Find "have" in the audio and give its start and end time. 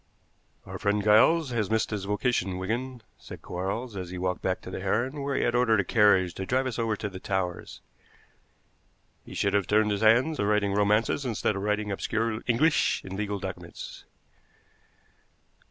9.53-9.67